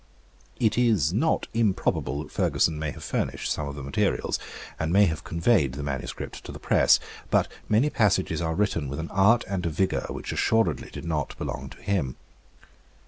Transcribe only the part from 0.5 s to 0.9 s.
It